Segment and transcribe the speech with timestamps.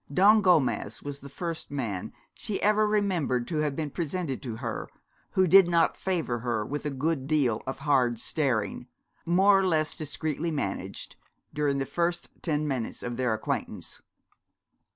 [0.11, 4.89] Don Gomez was the first man she ever remembered to have been presented to her
[5.33, 8.87] who did not favour her with a good deal of hard staring,
[9.27, 11.17] more or less discreetly managed,
[11.53, 14.01] during the first ten minutes of their acquaintance.